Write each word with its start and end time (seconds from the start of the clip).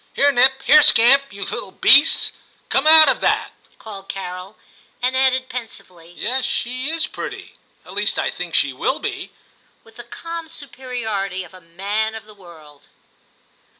* 0.09 0.13
Here, 0.15 0.31
Nip; 0.31 0.63
here, 0.63 0.81
Scamp, 0.81 1.31
you 1.31 1.43
little 1.43 1.69
beasts! 1.69 2.31
come 2.69 2.87
out 2.87 3.07
of 3.07 3.21
that!' 3.21 3.51
called 3.77 4.09
Carol, 4.09 4.57
and 4.99 5.15
added 5.15 5.47
pensively, 5.47 6.13
* 6.17 6.17
Yes, 6.17 6.43
she 6.43 6.89
is 6.89 7.05
pretty; 7.05 7.53
at 7.85 7.93
least 7.93 8.17
I 8.17 8.31
think 8.31 8.55
she 8.55 8.73
will 8.73 8.97
be,' 8.97 9.29
with 9.83 9.97
the 9.97 10.03
calm 10.03 10.47
superiority 10.47 11.43
of 11.43 11.53
a 11.53 11.61
man 11.61 12.15
of 12.15 12.25
the 12.25 12.33
world. 12.33 12.87